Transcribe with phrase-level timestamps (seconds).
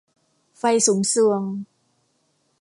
[0.57, 1.41] ไฟสุมทรวง